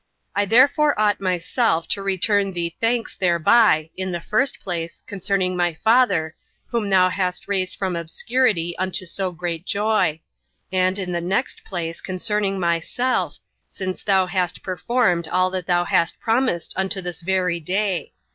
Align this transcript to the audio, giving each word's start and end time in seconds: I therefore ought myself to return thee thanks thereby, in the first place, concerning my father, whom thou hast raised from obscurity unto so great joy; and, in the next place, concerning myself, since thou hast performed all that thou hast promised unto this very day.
I 0.35 0.45
therefore 0.45 0.99
ought 0.99 1.21
myself 1.21 1.87
to 1.89 2.01
return 2.01 2.53
thee 2.53 2.75
thanks 2.81 3.15
thereby, 3.15 3.91
in 3.95 4.11
the 4.11 4.19
first 4.19 4.59
place, 4.59 5.03
concerning 5.05 5.55
my 5.55 5.75
father, 5.75 6.35
whom 6.69 6.89
thou 6.89 7.09
hast 7.09 7.47
raised 7.47 7.75
from 7.75 7.95
obscurity 7.95 8.75
unto 8.79 9.05
so 9.05 9.31
great 9.31 9.63
joy; 9.63 10.19
and, 10.71 10.97
in 10.97 11.11
the 11.11 11.21
next 11.21 11.63
place, 11.63 12.01
concerning 12.01 12.59
myself, 12.59 13.37
since 13.69 14.01
thou 14.01 14.25
hast 14.25 14.63
performed 14.63 15.27
all 15.27 15.51
that 15.51 15.67
thou 15.67 15.85
hast 15.85 16.19
promised 16.19 16.73
unto 16.75 16.99
this 16.99 17.21
very 17.21 17.59
day. 17.59 18.11